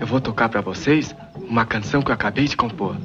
eu 0.00 0.06
vou 0.06 0.20
tocar 0.20 0.48
para 0.48 0.60
vocês 0.62 1.14
uma 1.48 1.66
canção 1.66 2.00
que 2.02 2.10
eu 2.10 2.14
acabei 2.14 2.46
de 2.46 2.56
compor. 2.56 2.96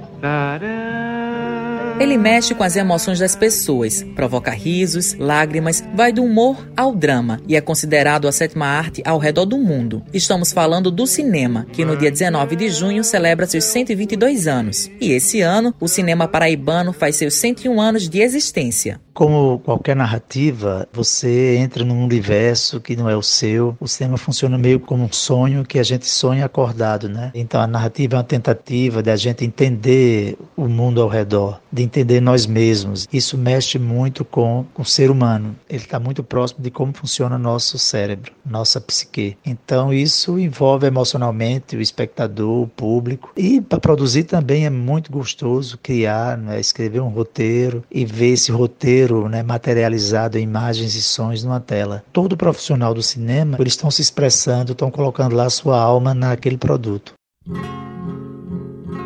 Ele 1.99 2.17
mexe 2.17 2.53
com 2.53 2.63
as 2.63 2.75
emoções 2.75 3.19
das 3.19 3.35
pessoas, 3.35 4.03
provoca 4.15 4.51
risos, 4.51 5.13
lágrimas, 5.13 5.83
vai 5.93 6.11
do 6.11 6.23
humor 6.23 6.69
ao 6.75 6.93
drama 6.93 7.39
e 7.47 7.55
é 7.55 7.61
considerado 7.61 8.27
a 8.27 8.31
sétima 8.31 8.65
arte 8.65 9.01
ao 9.05 9.17
redor 9.17 9.45
do 9.45 9.57
mundo. 9.57 10.03
Estamos 10.13 10.51
falando 10.51 10.91
do 10.91 11.07
cinema, 11.07 11.65
que 11.71 11.85
no 11.85 11.95
dia 11.95 12.11
19 12.11 12.55
de 12.55 12.69
junho 12.69 13.03
celebra 13.03 13.45
seus 13.45 13.63
122 13.65 14.47
anos. 14.47 14.91
E 14.99 15.11
esse 15.11 15.41
ano, 15.41 15.73
o 15.79 15.87
cinema 15.87 16.27
paraibano 16.27 16.91
faz 16.91 17.15
seus 17.15 17.35
101 17.35 17.79
anos 17.79 18.09
de 18.09 18.19
existência. 18.19 18.99
Como 19.15 19.59
qualquer 19.59 19.95
narrativa, 19.95 20.85
você 20.91 21.55
entra 21.55 21.85
num 21.85 22.03
universo 22.03 22.81
que 22.81 22.97
não 22.97 23.09
é 23.09 23.15
o 23.15 23.23
seu. 23.23 23.73
O 23.79 23.87
cinema 23.87 24.17
funciona 24.17 24.57
meio 24.57 24.77
como 24.77 25.05
um 25.05 25.11
sonho 25.11 25.63
que 25.63 25.79
a 25.79 25.83
gente 25.83 26.05
sonha 26.05 26.43
acordado, 26.43 27.07
né? 27.07 27.31
Então 27.33 27.61
a 27.61 27.65
narrativa 27.65 28.15
é 28.15 28.17
uma 28.17 28.25
tentativa 28.25 29.01
de 29.01 29.09
a 29.09 29.15
gente 29.15 29.45
entender 29.45 30.37
o 30.53 30.67
mundo 30.67 31.01
ao 31.01 31.07
redor, 31.07 31.61
de 31.71 31.81
entender 31.81 32.19
nós 32.19 32.45
mesmos. 32.45 33.07
Isso 33.11 33.37
mexe 33.37 33.79
muito 33.79 34.25
com, 34.25 34.65
com 34.73 34.81
o 34.81 34.85
ser 34.85 35.09
humano. 35.09 35.55
Ele 35.69 35.83
está 35.83 35.97
muito 35.97 36.21
próximo 36.21 36.61
de 36.61 36.69
como 36.69 36.91
funciona 36.91 37.37
nosso 37.37 37.79
cérebro, 37.79 38.33
nossa 38.45 38.81
psique. 38.81 39.37
Então 39.45 39.93
isso 39.93 40.37
envolve 40.37 40.87
emocionalmente 40.87 41.77
o 41.77 41.81
espectador, 41.81 42.63
o 42.63 42.67
público. 42.67 43.31
E 43.37 43.61
para 43.61 43.79
produzir 43.79 44.25
também 44.25 44.65
é 44.65 44.69
muito 44.69 45.09
gostoso 45.09 45.79
criar, 45.81 46.37
né? 46.37 46.59
escrever 46.59 46.99
um 46.99 47.07
roteiro 47.07 47.81
e 47.89 48.03
ver 48.03 48.33
esse 48.33 48.51
roteiro 48.51 49.04
né, 49.29 49.43
materializado 49.43 50.37
em 50.37 50.43
imagens 50.43 50.95
e 50.95 51.01
sons 51.01 51.43
numa 51.43 51.59
tela. 51.59 52.03
Todo 52.11 52.37
profissional 52.37 52.93
do 52.93 53.03
cinema, 53.03 53.57
eles 53.59 53.73
estão 53.73 53.91
se 53.91 54.01
expressando, 54.01 54.71
estão 54.71 54.91
colocando 54.91 55.35
lá 55.35 55.49
sua 55.49 55.79
alma 55.79 56.13
naquele 56.13 56.57
produto. 56.57 57.13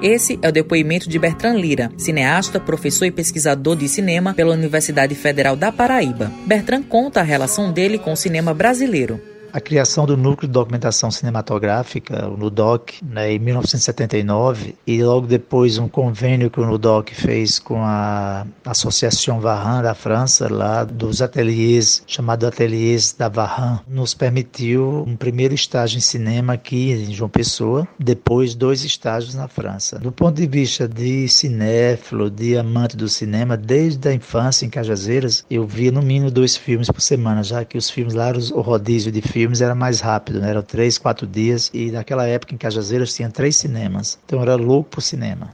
Esse 0.02 0.40
é 0.42 0.48
o 0.48 0.52
depoimento 0.52 1.10
de 1.10 1.20
Bertrand 1.20 1.58
Lira, 1.58 1.92
cineasta, 1.98 2.58
professor 2.58 3.06
e 3.06 3.12
pesquisador 3.12 3.76
de 3.76 3.90
cinema 3.90 4.34
pela 4.34 4.54
Universidade 4.54 5.14
Federal 5.14 5.58
da 5.58 5.74
Paraíba. 5.74 6.32
Bertrand 6.46 6.84
conta 6.84 7.20
a 7.20 7.24
relação 7.24 7.72
dele 7.72 8.00
com 8.00 8.14
o 8.14 8.18
cinema 8.18 8.54
brasileiro 8.54 9.20
a 9.52 9.60
criação 9.60 10.06
do 10.06 10.16
Núcleo 10.16 10.48
de 10.48 10.54
Documentação 10.54 11.10
Cinematográfica, 11.12 12.28
o 12.28 12.38
NUDOC, 12.38 13.04
né, 13.04 13.34
em 13.34 13.40
1979, 13.40 14.76
e 14.86 15.04
logo 15.04 15.28
depois 15.28 15.78
um 15.78 15.88
convênio 15.88 16.50
que 16.50 16.60
o 16.60 16.66
NUDOC 16.66 17.14
fez 17.14 17.60
com 17.60 17.84
a 17.84 18.46
Associação 18.66 19.40
Varran 19.40 19.82
da 19.82 19.96
França, 19.96 20.52
lá 20.52 20.84
dos 20.84 21.22
ateliês, 21.22 22.04
chamado 22.06 22.46
Ateliês 22.46 23.14
da 23.18 23.28
Varran, 23.28 23.80
nos 23.88 24.14
permitiu 24.14 25.04
um 25.08 25.16
primeiro 25.16 25.54
estágio 25.54 25.98
em 25.98 26.02
cinema 26.02 26.54
aqui 26.54 26.92
em 26.92 27.14
João 27.14 27.30
Pessoa, 27.30 27.88
depois 28.00 28.56
dois 28.56 28.84
estágios 28.84 29.36
na 29.36 29.48
França. 29.48 30.00
Do 30.00 30.12
ponto 30.12 30.36
de 30.36 30.48
vista 30.48 30.88
de 30.88 31.28
cinéfilo, 31.28 32.30
de 32.30 32.58
amante 32.58 32.96
do 32.96 33.08
cinema, 33.08 33.58
desde 33.58 34.08
a 34.08 34.14
infância 34.14 34.66
em 34.66 34.70
Cajazeiras, 34.70 35.46
eu 35.50 35.66
via 35.66 35.92
no 35.92 36.02
mínimo 36.02 36.32
dois 36.32 36.56
filmes 36.56 36.90
por 36.90 37.02
semana, 37.02 37.44
já 37.44 37.66
que 37.66 37.78
os 37.78 37.90
filmes 37.90 38.14
lá, 38.14 38.30
o 38.54 38.62
rodízio 38.62 39.12
de 39.12 39.22
filmes, 39.22 39.39
filmes 39.40 39.62
era 39.62 39.74
mais 39.74 40.02
rápido, 40.02 40.42
né? 40.42 40.50
eram 40.50 40.62
três, 40.62 40.98
quatro 40.98 41.26
dias, 41.26 41.72
e 41.74 41.92
naquela 41.92 42.26
época 42.26 42.54
em 42.54 42.58
Cajazeiras 42.58 43.14
tinha 43.14 43.30
três 43.30 43.56
cinemas, 43.56 44.20
então 44.26 44.42
era 44.42 44.56
louco 44.56 44.90
por 44.90 45.02
cinema. 45.02 45.54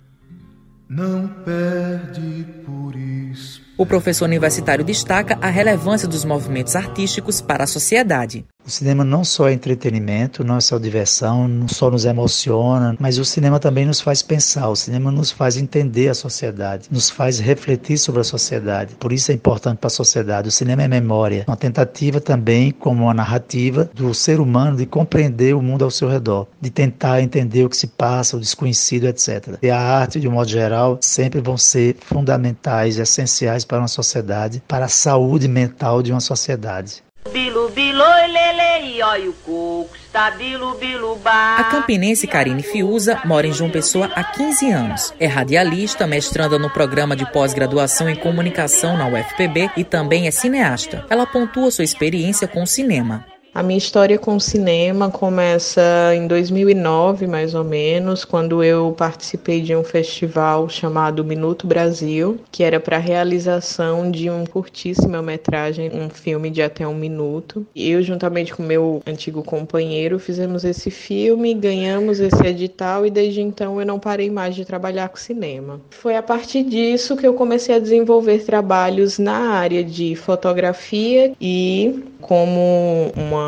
Não 0.89 1.27
perde 1.27 2.47
por 2.65 2.95
isso. 2.95 3.64
O 3.77 3.85
professor 3.85 4.23
universitário 4.23 4.85
destaca 4.85 5.37
a 5.41 5.49
relevância 5.49 6.07
dos 6.07 6.23
movimentos 6.23 6.77
artísticos 6.77 7.41
para 7.41 7.65
a 7.65 7.67
sociedade. 7.67 8.45
O 8.65 8.71
cinema 8.71 9.03
não 9.03 9.23
só 9.23 9.47
é 9.47 9.53
entretenimento, 9.53 10.43
não 10.43 10.57
é 10.57 10.61
só 10.61 10.79
diversão, 10.79 11.47
não 11.47 11.67
só 11.67 11.91
nos 11.91 12.03
emociona, 12.03 12.95
mas 12.99 13.19
o 13.19 13.25
cinema 13.25 13.59
também 13.59 13.85
nos 13.85 14.01
faz 14.01 14.23
pensar, 14.23 14.69
o 14.69 14.75
cinema 14.75 15.11
nos 15.11 15.29
faz 15.29 15.55
entender 15.55 16.07
a 16.07 16.15
sociedade, 16.15 16.87
nos 16.89 17.11
faz 17.11 17.39
refletir 17.39 17.99
sobre 17.99 18.21
a 18.21 18.23
sociedade. 18.23 18.95
Por 18.95 19.13
isso 19.13 19.29
é 19.29 19.35
importante 19.35 19.77
para 19.77 19.87
a 19.87 19.91
sociedade. 19.91 20.47
O 20.47 20.51
cinema 20.51 20.81
é 20.81 20.87
memória, 20.87 21.45
uma 21.47 21.55
tentativa 21.55 22.19
também, 22.19 22.71
como 22.71 23.03
uma 23.03 23.13
narrativa, 23.13 23.87
do 23.93 24.15
ser 24.15 24.39
humano 24.39 24.77
de 24.77 24.87
compreender 24.87 25.53
o 25.53 25.61
mundo 25.61 25.85
ao 25.85 25.91
seu 25.91 26.09
redor, 26.09 26.47
de 26.59 26.71
tentar 26.71 27.21
entender 27.21 27.65
o 27.65 27.69
que 27.69 27.77
se 27.77 27.87
passa, 27.87 28.35
o 28.35 28.39
desconhecido, 28.39 29.05
etc. 29.05 29.59
E 29.61 29.69
a 29.69 29.79
arte, 29.79 30.19
de 30.19 30.27
um 30.27 30.31
modo 30.31 30.49
geral, 30.49 30.97
sempre 31.01 31.39
vão 31.39 31.55
ser 31.55 31.97
fundamentais, 31.99 32.97
essenciais 32.97 33.64
para 33.65 33.79
uma 33.79 33.87
sociedade, 33.87 34.61
para 34.67 34.85
a 34.85 34.89
saúde 34.89 35.47
mental 35.47 36.01
de 36.01 36.11
uma 36.11 36.21
sociedade. 36.21 37.03
Bilu, 37.33 37.71
lele, 37.73 39.27
o 39.27 39.33
coco, 39.33 39.89
está 40.05 40.29
bilu, 40.31 40.75
bilu, 40.75 41.19
A 41.25 41.63
campinense 41.65 42.27
Karine 42.27 42.61
Fiuza 42.61 43.19
mora 43.25 43.47
em 43.47 43.51
João 43.51 43.69
Pessoa 43.69 44.11
há 44.15 44.23
15 44.23 44.71
anos. 44.71 45.13
É 45.19 45.25
radialista, 45.25 46.05
mestranda 46.05 46.59
no 46.59 46.69
programa 46.69 47.15
de 47.15 47.29
pós-graduação 47.31 48.07
em 48.07 48.15
comunicação 48.15 48.95
na 48.95 49.07
UFPB 49.07 49.71
e 49.75 49.83
também 49.83 50.27
é 50.27 50.31
cineasta. 50.31 51.05
Ela 51.09 51.25
pontua 51.25 51.71
sua 51.71 51.83
experiência 51.83 52.47
com 52.47 52.61
o 52.61 52.67
cinema. 52.67 53.25
A 53.55 53.63
minha 53.63 53.77
história 53.77 54.19
com 54.19 54.35
o 54.35 54.41
cinema 54.41 55.09
começa 55.09 55.81
em 56.13 56.27
2009, 56.27 57.25
mais 57.25 57.55
ou 57.55 57.63
menos, 57.63 58.25
quando 58.25 58.61
eu 58.61 58.93
participei 58.97 59.61
de 59.61 59.73
um 59.73 59.81
festival 59.81 60.67
chamado 60.67 61.23
Minuto 61.23 61.65
Brasil, 61.65 62.37
que 62.51 62.65
era 62.65 62.81
para 62.81 62.97
realização 62.97 64.11
de 64.11 64.29
um 64.29 64.45
curtíssima 64.45 65.21
metragem, 65.21 65.89
um 65.93 66.09
filme 66.09 66.49
de 66.49 66.61
até 66.61 66.85
um 66.85 66.93
minuto. 66.93 67.65
Eu, 67.73 68.03
juntamente 68.03 68.53
com 68.53 68.61
meu 68.61 69.01
antigo 69.07 69.41
companheiro, 69.41 70.19
fizemos 70.19 70.65
esse 70.65 70.91
filme, 70.91 71.53
ganhamos 71.53 72.19
esse 72.19 72.45
edital 72.45 73.05
e 73.05 73.09
desde 73.09 73.39
então 73.39 73.79
eu 73.79 73.85
não 73.85 73.99
parei 73.99 74.29
mais 74.29 74.53
de 74.53 74.65
trabalhar 74.65 75.07
com 75.07 75.15
cinema. 75.15 75.79
Foi 75.91 76.17
a 76.17 76.21
partir 76.21 76.61
disso 76.61 77.15
que 77.15 77.25
eu 77.25 77.33
comecei 77.33 77.73
a 77.73 77.79
desenvolver 77.79 78.43
trabalhos 78.43 79.17
na 79.17 79.51
área 79.51 79.81
de 79.81 80.13
fotografia 80.17 81.31
e 81.39 82.03
como 82.19 83.13
uma 83.15 83.44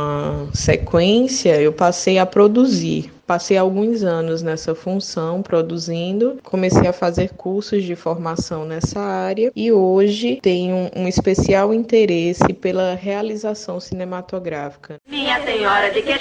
sequência, 0.53 1.62
eu 1.62 1.74
passei 1.74 2.18
a 2.18 2.25
produzir 2.25 3.12
Passei 3.27 3.57
alguns 3.57 4.03
anos 4.03 4.41
nessa 4.41 4.73
função, 4.73 5.41
produzindo, 5.41 6.38
comecei 6.43 6.88
a 6.88 6.93
fazer 6.93 7.31
cursos 7.31 7.83
de 7.83 7.93
formação 7.93 8.63
nessa 8.63 9.01
área 9.01 9.51
e 9.53 9.69
hoje 9.69 10.39
tenho 10.41 10.89
um 10.95 11.09
especial 11.09 11.73
interesse 11.73 12.53
pela 12.53 12.95
realização 12.95 13.81
cinematográfica. 13.81 14.95
Minha 15.05 15.43
senhora 15.43 15.91
de 15.91 16.01
que 16.01 16.17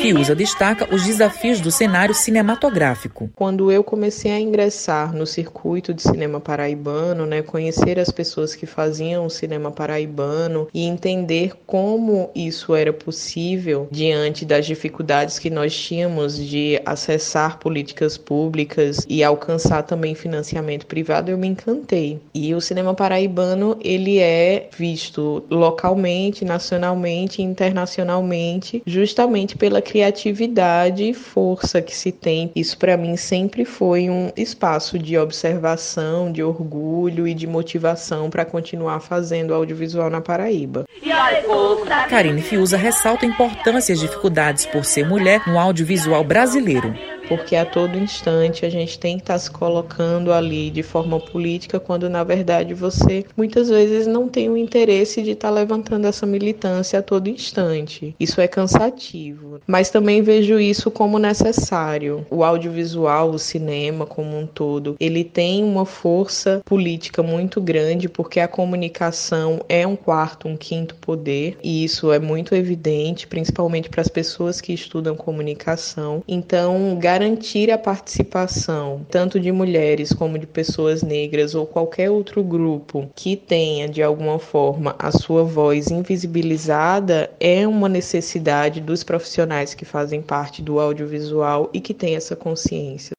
Fiuza 0.00 0.34
destaca 0.34 0.88
os 0.94 1.04
desafios 1.04 1.60
do 1.60 1.70
cenário 1.70 2.14
cinematográfico. 2.14 3.28
Quando 3.34 3.70
eu 3.70 3.84
comecei 3.84 4.30
a 4.30 4.40
ingressar 4.40 5.14
no 5.14 5.26
circuito 5.26 5.92
de 5.92 6.02
cinema 6.02 6.40
paraibano, 6.40 7.26
né, 7.26 7.42
conhecer 7.42 7.98
as 7.98 8.10
pessoas 8.10 8.54
que 8.54 8.66
faziam 8.66 9.26
o 9.26 9.30
cinema 9.30 9.70
paraibano 9.70 10.68
e 10.72 10.84
entender 10.84 11.52
como 11.66 12.30
isso 12.34 12.74
era 12.74 12.92
possível 12.92 13.88
diante 13.90 14.44
das 14.44 14.64
dificuldades 14.64 15.38
que 15.38 15.50
nós 15.50 15.76
tínhamos 15.76 16.38
de 16.46 16.80
acessar 16.86 17.58
políticas 17.58 18.16
públicas 18.16 19.04
e 19.08 19.22
alcançar 19.22 19.82
também 19.82 20.14
financiamento 20.14 20.86
privado, 20.86 21.30
eu 21.30 21.38
me 21.38 21.46
encantei. 21.46 22.20
E 22.32 22.54
o 22.54 22.60
cinema 22.60 22.94
paraibano, 22.94 23.76
ele 23.82 24.18
é 24.18 24.68
visto 24.76 25.44
localmente, 25.50 26.44
nacionalmente 26.44 27.42
e 27.42 27.44
internacionalmente, 27.44 28.82
justamente 28.86 29.56
pela 29.56 29.82
criatividade 29.82 31.10
e 31.10 31.14
força 31.14 31.82
que 31.82 31.94
se 31.94 32.12
tem. 32.12 32.50
Isso 32.54 32.78
para 32.78 32.96
mim 32.96 33.16
sempre 33.16 33.64
foi 33.64 34.08
um 34.08 34.30
espaço 34.36 34.98
de 34.98 35.18
observação, 35.18 36.30
de 36.30 36.42
orgulho 36.42 37.26
e 37.26 37.34
de 37.34 37.46
motivação 37.46 38.30
para 38.30 38.44
continuar 38.44 39.00
fazendo 39.00 39.52
audiovisual 39.52 40.08
na 40.08 40.20
Paraíba. 40.20 40.84
Karine 42.08 42.40
Fiuza 42.40 42.76
ressalta 42.76 43.26
a 43.26 43.28
importância 43.28 43.92
e 43.92 43.94
as 43.94 44.00
dificuldades 44.00 44.66
por 44.66 44.84
ser 44.84 45.06
mulher 45.06 45.42
no 45.46 45.58
audiovisual 45.58 46.22
brasileiro 46.22 46.35
brasileiro 46.36 46.92
porque 47.26 47.56
a 47.56 47.66
todo 47.66 47.98
instante 47.98 48.64
a 48.64 48.70
gente 48.70 48.98
tem 48.98 49.16
que 49.16 49.22
estar 49.22 49.38
se 49.38 49.50
colocando 49.50 50.32
ali 50.32 50.70
de 50.70 50.82
forma 50.82 51.18
política, 51.18 51.80
quando 51.80 52.08
na 52.08 52.24
verdade 52.24 52.74
você 52.74 53.24
muitas 53.36 53.68
vezes 53.68 54.06
não 54.06 54.28
tem 54.28 54.48
o 54.48 54.56
interesse 54.56 55.22
de 55.22 55.32
estar 55.32 55.50
levantando 55.50 56.06
essa 56.06 56.26
militância 56.26 56.98
a 56.98 57.02
todo 57.02 57.28
instante. 57.28 58.14
Isso 58.18 58.40
é 58.40 58.48
cansativo, 58.48 59.60
mas 59.66 59.90
também 59.90 60.22
vejo 60.22 60.58
isso 60.58 60.90
como 60.90 61.18
necessário. 61.18 62.26
O 62.30 62.44
audiovisual, 62.44 63.30
o 63.30 63.38
cinema 63.38 64.06
como 64.06 64.38
um 64.38 64.46
todo, 64.46 64.96
ele 65.00 65.24
tem 65.24 65.64
uma 65.64 65.84
força 65.84 66.62
política 66.64 67.22
muito 67.22 67.60
grande 67.60 68.08
porque 68.08 68.40
a 68.40 68.48
comunicação 68.48 69.60
é 69.68 69.86
um 69.86 69.96
quarto, 69.96 70.48
um 70.48 70.56
quinto 70.56 70.94
poder, 70.96 71.58
e 71.62 71.84
isso 71.84 72.12
é 72.12 72.18
muito 72.18 72.54
evidente, 72.54 73.26
principalmente 73.26 73.88
para 73.88 74.00
as 74.00 74.08
pessoas 74.08 74.60
que 74.60 74.72
estudam 74.72 75.16
comunicação. 75.16 76.22
Então, 76.28 76.96
garantir 77.16 77.70
a 77.70 77.78
participação 77.78 79.06
tanto 79.10 79.40
de 79.40 79.50
mulheres 79.50 80.12
como 80.12 80.38
de 80.38 80.46
pessoas 80.46 81.02
negras 81.02 81.54
ou 81.54 81.64
qualquer 81.64 82.10
outro 82.10 82.44
grupo 82.44 83.10
que 83.16 83.34
tenha 83.34 83.88
de 83.88 84.02
alguma 84.02 84.38
forma 84.38 84.94
a 84.98 85.10
sua 85.10 85.42
voz 85.42 85.90
invisibilizada 85.90 87.30
é 87.40 87.66
uma 87.66 87.88
necessidade 87.88 88.82
dos 88.82 89.02
profissionais 89.02 89.72
que 89.72 89.86
fazem 89.86 90.20
parte 90.20 90.60
do 90.60 90.78
audiovisual 90.78 91.70
e 91.72 91.80
que 91.80 91.94
têm 91.94 92.16
essa 92.16 92.36
consciência. 92.36 93.16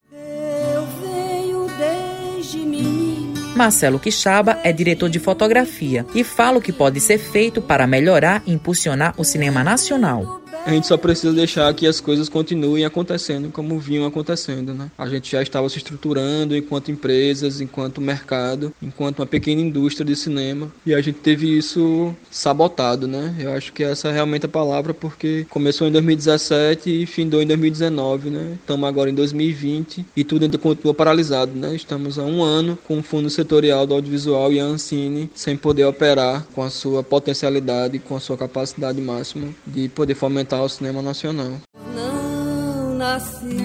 Marcelo 3.55 3.97
Quixaba 3.97 4.59
é 4.63 4.71
diretor 4.71 5.09
de 5.09 5.17
fotografia 5.17 6.05
e 6.13 6.23
fala 6.23 6.59
o 6.59 6.61
que 6.61 6.71
pode 6.71 6.99
ser 6.99 7.17
feito 7.17 7.59
para 7.63 7.87
melhorar 7.87 8.43
e 8.45 8.53
impulsionar 8.53 9.15
o 9.17 9.23
cinema 9.23 9.63
nacional 9.63 10.43
a 10.67 10.73
gente 10.73 10.85
só 10.85 10.97
precisa 10.97 11.31
deixar 11.31 11.73
que 11.73 11.87
as 11.87 12.01
coisas 12.01 12.27
continuem 12.27 12.83
acontecendo 12.83 13.49
como 13.49 13.79
vinham 13.79 14.05
acontecendo, 14.05 14.73
né? 14.73 14.91
A 14.97 15.07
gente 15.07 15.31
já 15.31 15.41
estava 15.41 15.69
se 15.69 15.77
estruturando 15.77 16.57
enquanto 16.57 16.91
empresas, 16.91 17.61
enquanto 17.61 18.01
mercado, 18.01 18.73
enquanto 18.83 19.19
uma 19.19 19.25
pequena 19.25 19.61
indústria 19.61 20.05
de 20.05 20.13
cinema, 20.13 20.69
e 20.85 20.93
a 20.93 20.99
gente 20.99 21.19
teve 21.19 21.57
isso 21.57 22.13
sabotado, 22.29 23.07
né? 23.07 23.33
Eu 23.39 23.53
acho 23.53 23.71
que 23.71 23.81
essa 23.81 24.09
é 24.09 24.11
realmente 24.11 24.45
a 24.45 24.49
palavra 24.49 24.93
porque 24.93 25.47
começou 25.49 25.87
em 25.87 25.91
2017 25.91 27.03
e 27.03 27.05
findou 27.05 27.41
em 27.41 27.47
2019, 27.47 28.29
né? 28.29 28.57
Estamos 28.59 28.89
agora 28.89 29.09
em 29.09 29.15
2020 29.15 30.05
e 30.17 30.23
tudo 30.25 30.43
ainda 30.43 30.57
continua 30.57 30.93
paralisado, 30.93 31.53
né? 31.53 31.73
Estamos 31.77 32.19
há 32.19 32.23
um 32.23 32.43
ano 32.43 32.77
com 32.85 32.99
o 32.99 33.03
fundo 33.03 33.29
setorial 33.29 33.87
do 33.87 33.93
audiovisual 33.93 34.51
e 34.51 34.59
a 34.59 34.65
Ancine 34.65 35.29
sem 35.33 35.55
poder 35.55 35.85
operar 35.85 36.45
com 36.53 36.61
a 36.61 36.69
sua 36.69 37.01
potencialidade, 37.01 37.99
com 37.99 38.17
a 38.17 38.19
sua 38.19 38.35
capacidade 38.35 38.99
máxima 38.99 39.47
de 39.65 39.87
poder 39.87 40.15
fomentar 40.15 40.56
ao 40.59 40.69
cinema 40.69 41.01
nacional. 41.01 41.53
Não 41.95 42.95
nasci 42.95 43.57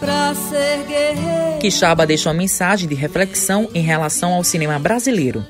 pra 0.00 0.34
ser 0.34 0.84
guerreiro. 0.86 1.58
Quixaba 1.60 2.06
deixou 2.06 2.32
uma 2.32 2.38
mensagem 2.38 2.88
de 2.88 2.94
reflexão 2.94 3.68
em 3.74 3.82
relação 3.82 4.32
ao 4.32 4.44
cinema 4.44 4.78
brasileiro. 4.78 5.44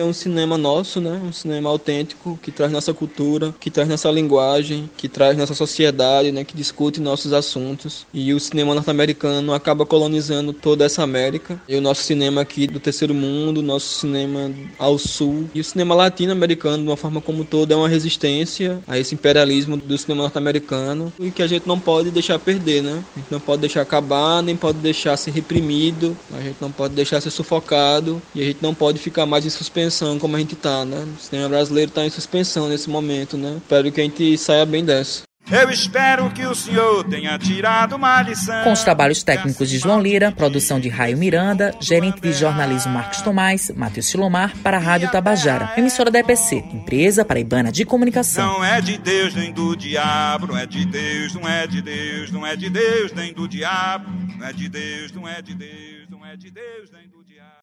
É 0.00 0.04
um 0.04 0.12
cinema 0.12 0.56
nosso, 0.56 1.00
né? 1.00 1.20
Um 1.24 1.32
cinema 1.32 1.68
autêntico 1.68 2.38
que 2.40 2.52
traz 2.52 2.70
nossa 2.70 2.94
cultura, 2.94 3.52
que 3.58 3.68
traz 3.68 3.88
nossa 3.88 4.08
linguagem, 4.12 4.88
que 4.96 5.08
traz 5.08 5.36
nossa 5.36 5.54
sociedade, 5.54 6.30
né? 6.30 6.44
Que 6.44 6.56
discute 6.56 7.00
nossos 7.00 7.32
assuntos. 7.32 8.06
E 8.14 8.32
o 8.32 8.38
cinema 8.38 8.72
norte-americano 8.76 9.52
acaba 9.52 9.84
colonizando 9.84 10.52
toda 10.52 10.84
essa 10.84 11.02
América. 11.02 11.60
E 11.68 11.74
o 11.74 11.80
nosso 11.80 12.04
cinema 12.04 12.42
aqui 12.42 12.68
do 12.68 12.78
terceiro 12.78 13.12
mundo, 13.12 13.60
nosso 13.60 13.98
cinema 13.98 14.52
ao 14.78 14.98
sul 14.98 15.50
e 15.52 15.58
o 15.58 15.64
cinema 15.64 15.96
latino-americano, 15.96 16.84
de 16.84 16.88
uma 16.88 16.96
forma 16.96 17.20
como 17.20 17.44
toda, 17.44 17.74
é 17.74 17.76
uma 17.76 17.88
resistência 17.88 18.78
a 18.86 18.96
esse 18.96 19.16
imperialismo 19.16 19.76
do 19.76 19.98
cinema 19.98 20.22
norte-americano 20.22 21.12
e 21.18 21.32
que 21.32 21.42
a 21.42 21.48
gente 21.48 21.66
não 21.66 21.80
pode 21.80 22.12
deixar 22.12 22.38
perder, 22.38 22.84
né? 22.84 23.02
A 23.16 23.18
gente 23.18 23.32
não 23.32 23.40
pode 23.40 23.62
deixar 23.62 23.82
acabar, 23.82 24.44
nem 24.44 24.56
pode 24.56 24.78
deixar 24.78 25.16
ser 25.16 25.32
reprimido, 25.32 26.16
a 26.32 26.40
gente 26.40 26.58
não 26.60 26.70
pode 26.70 26.94
deixar 26.94 27.20
ser 27.20 27.32
sufocado 27.32 28.22
e 28.32 28.40
a 28.40 28.44
gente 28.44 28.62
não 28.62 28.72
pode 28.72 29.00
ficar 29.00 29.26
mais 29.26 29.44
em 29.44 29.50
suspensão 29.50 29.87
suspensão 29.90 30.18
como 30.18 30.36
a 30.36 30.38
gente 30.38 30.54
tá, 30.54 30.84
né? 30.84 31.06
O 31.16 31.20
cinema 31.20 31.48
brasileiro 31.48 31.90
tá 31.90 32.04
em 32.04 32.10
suspensão 32.10 32.68
nesse 32.68 32.88
momento, 32.88 33.36
né? 33.36 33.56
Espero 33.56 33.90
que 33.90 34.00
a 34.00 34.04
gente 34.04 34.38
saia 34.38 34.64
bem 34.64 34.84
dessa. 34.84 35.22
Eu 35.50 35.70
espero 35.70 36.30
que 36.30 36.44
o 36.44 36.54
senhor 36.54 37.04
tenha 37.04 37.38
tirado 37.38 37.96
uma 37.96 38.20
lição. 38.20 38.64
Com 38.64 38.72
os 38.72 38.82
trabalhos 38.82 39.22
técnicos 39.22 39.70
de 39.70 39.78
João 39.78 39.98
Lira, 39.98 40.30
produção 40.30 40.78
de 40.78 40.90
Raio 40.90 41.16
Miranda, 41.16 41.74
gerente 41.80 42.20
de 42.20 42.34
jornalismo 42.34 42.92
Marcos 42.92 43.22
Tomás, 43.22 43.70
Matheus 43.74 44.04
Silomar, 44.06 44.54
para 44.58 44.76
a 44.76 44.80
Rádio 44.80 45.10
Tabajara, 45.10 45.72
emissora 45.78 46.10
da 46.10 46.18
EPC, 46.18 46.56
empresa 46.56 47.24
paraibana 47.24 47.72
de 47.72 47.86
comunicação. 47.86 48.46
Não 48.46 48.64
é 48.64 48.78
de 48.82 48.98
Deus 48.98 49.34
nem 49.34 49.50
do 49.50 49.74
diabo, 49.74 50.48
não 50.48 50.58
é 50.58 50.66
de 50.66 50.84
Deus, 50.84 51.32
não 51.32 51.48
é 51.48 51.66
de 51.66 51.80
Deus, 51.80 52.30
não 52.30 52.46
é 52.46 52.54
de 52.54 52.68
Deus 52.68 53.12
nem 53.14 53.32
do 53.32 53.48
diabo, 53.48 54.10
não 54.36 54.46
é 54.46 54.52
de 54.52 54.68
Deus, 54.68 55.12
não 55.12 55.26
é 55.26 55.40
de 55.40 55.54
Deus, 55.54 56.10
não 56.10 56.26
é 56.26 56.36
de 56.36 56.50
Deus 56.50 56.90
nem 56.92 57.08
do 57.08 57.17